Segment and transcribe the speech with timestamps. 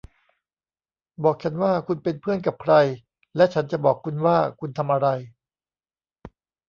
[1.23, 2.73] บอกฉันว่าคุณเป็นเพื่อนกับใคร
[3.35, 5.07] และฉันจะบอกคุณว่าคุณทำอะไร